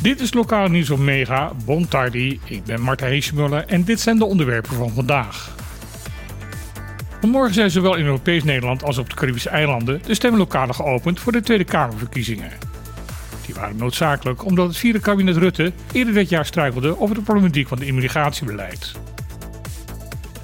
[0.00, 2.40] Dit is Lokaal Nieuws op Mega, Bon Tardi.
[2.44, 5.56] Ik ben Marta Heesemuller en dit zijn de onderwerpen van vandaag.
[7.20, 11.32] Vanmorgen zijn zowel in Europees Nederland als op de Caribische eilanden de stemlokalen geopend voor
[11.32, 12.50] de Tweede Kamerverkiezingen.
[13.46, 17.68] Die waren noodzakelijk omdat het vierde kabinet Rutte eerder dit jaar struikelde over de problematiek
[17.68, 18.92] van het immigratiebeleid.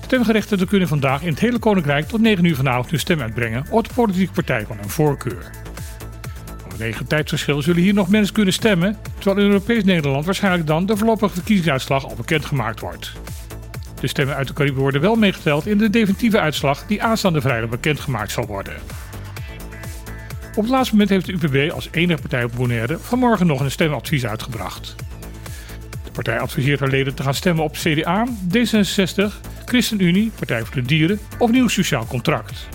[0.05, 3.89] Stemgerechtigden kunnen vandaag in het hele Koninkrijk tot 9 uur vanavond hun stem uitbrengen op
[3.89, 5.51] de politieke partij van hun voorkeur.
[6.77, 10.97] Vanwege tijdsverschil zullen hier nog mensen kunnen stemmen, terwijl in Europees Nederland waarschijnlijk dan de
[10.97, 13.13] voorlopige verkiezingsuitslag al bekendgemaakt wordt.
[14.01, 17.71] De stemmen uit de Cariben worden wel meegeteld in de definitieve uitslag die aanstaande vrijdag
[17.71, 18.75] bekendgemaakt zal worden.
[20.55, 23.71] Op het laatste moment heeft de UPB als enige partij op Bonaire vanmorgen nog een
[23.71, 24.95] stemadvies uitgebracht.
[26.05, 29.25] De partij adviseert haar leden te gaan stemmen op CDA, D66,
[29.65, 32.69] ChristenUnie, Partij voor de Dieren of Nieuw Sociaal Contract.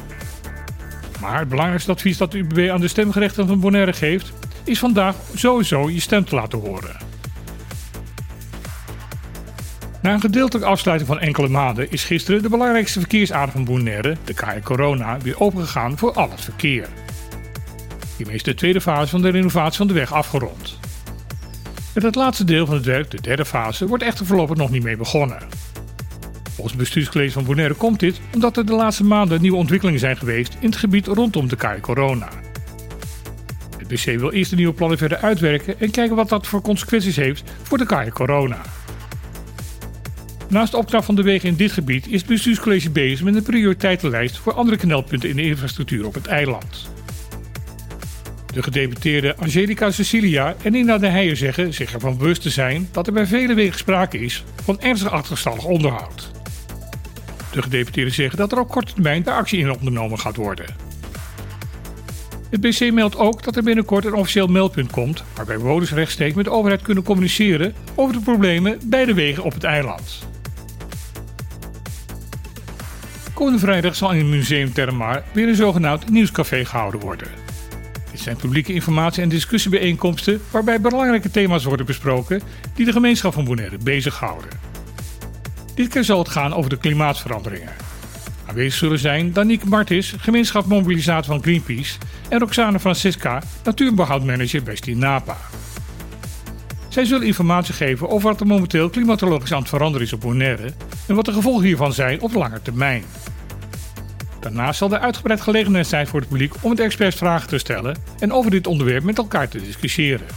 [1.22, 4.34] Maar het belangrijkste advies dat de UBB aan de stemgerechtigden van Bonaire geeft,
[4.64, 6.96] is vandaag sowieso je stem te laten horen.
[10.02, 14.34] Na een gedeeltelijke afsluiting van enkele maanden is gisteren de belangrijkste verkeersader van Bonaire, de
[14.34, 16.88] Kaya Corona, weer opengegaan voor al het verkeer.
[18.18, 20.80] Hiermee is de tweede fase van de renovatie van de weg afgerond.
[21.94, 24.84] Met het laatste deel van het werk, de derde fase, wordt echter voorlopig nog niet
[24.84, 25.38] mee begonnen.
[26.60, 30.58] Volgens bestuurscollege van Bonaire komt dit omdat er de laatste maanden nieuwe ontwikkelingen zijn geweest
[30.60, 32.30] in het gebied rondom de Kai Corona.
[33.78, 37.16] Het BC wil eerst de nieuwe plannen verder uitwerken en kijken wat dat voor consequenties
[37.16, 38.62] heeft voor de Kai Corona.
[40.50, 43.44] Naast de opknap van de wegen in dit gebied is het bestuurscollege bezig met een
[43.44, 46.90] prioriteitenlijst voor andere knelpunten in de infrastructuur op het eiland.
[48.54, 53.08] De gedeputeerde Angelica Cecilia en Nina de Heijer zeggen zich ervan bewust te zijn dat
[53.08, 56.39] er bij vele wegen sprake is van ernstig achterstallig onderhoud.
[57.52, 60.66] De gedeputeerden zeggen dat er op korte termijn de actie in ondernomen gaat worden.
[62.50, 66.46] Het BC meldt ook dat er binnenkort een officieel meldpunt komt waarbij bewoners rechtstreeks met
[66.46, 70.28] de overheid kunnen communiceren over de problemen bij de wegen op het eiland.
[73.34, 77.28] Komende vrijdag zal in het Museum Termar weer een zogenaamd nieuwscafé gehouden worden.
[78.12, 82.42] Dit zijn publieke informatie- en discussiebijeenkomsten waarbij belangrijke thema's worden besproken
[82.76, 84.69] die de gemeenschap van Bonaire bezighouden.
[85.80, 87.74] Dit keer zal het gaan over de klimaatveranderingen.
[88.46, 91.98] Aanwezig zullen zijn Danique Martis, gemeenschapsmobilisator van Greenpeace,
[92.30, 95.38] en Roxane Francisca, natuurbehoudmanager bij Stinapa.
[96.90, 100.74] Zij zullen informatie geven over wat er momenteel klimatologisch aan het veranderen is op Bonaire
[101.08, 103.04] en wat de gevolgen hiervan zijn op lange termijn.
[104.40, 107.98] Daarnaast zal er uitgebreid gelegenheid zijn voor het publiek om het experts vragen te stellen
[108.20, 110.28] en over dit onderwerp met elkaar te discussiëren.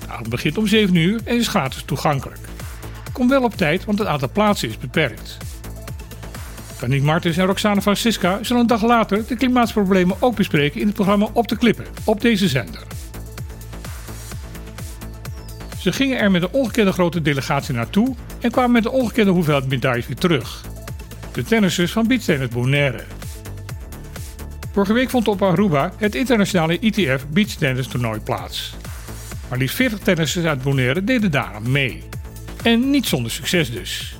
[0.00, 2.53] De avond begint om 7 uur en is gratis toegankelijk.
[3.14, 5.36] Kom wel op tijd, want het aantal plaatsen is beperkt.
[6.80, 10.94] Danique Martens en Roxane Francisca zullen een dag later de klimaatproblemen ook bespreken in het
[10.94, 12.82] programma Op de Klippen op deze zender.
[15.78, 19.68] Ze gingen er met een ongekende grote delegatie naartoe en kwamen met een ongekende hoeveelheid
[19.68, 20.64] medailles weer terug.
[21.32, 23.02] De tennissers van Beach Bonaire.
[24.72, 28.74] Vorige week vond op Aruba het internationale ITF Beach Tennis toernooi plaats.
[29.48, 32.13] Maar liefst 40 tennissers uit Bonaire deden daar mee.
[32.64, 34.16] En niet zonder succes dus.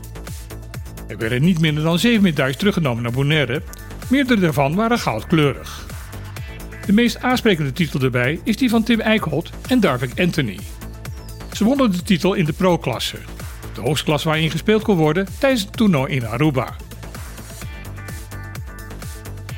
[1.09, 3.63] Er werden niet minder dan 7 medailles teruggenomen naar Bonaire.
[4.09, 5.87] Meerdere daarvan waren goudkleurig.
[6.87, 10.59] De meest aansprekende titel erbij is die van Tim Eickholt en Darvik Anthony.
[11.53, 13.17] Ze wonnen de titel in de pro-klasse,
[13.75, 16.77] de hoogste klasse waarin gespeeld kon worden tijdens het toernooi in Aruba.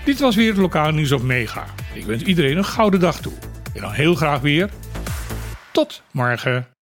[0.05, 1.65] Dit was weer het lokale nieuws op Mega.
[1.95, 3.33] Ik wens iedereen een gouden dag toe.
[3.75, 4.71] En dan heel graag weer.
[5.73, 6.76] Tot morgen.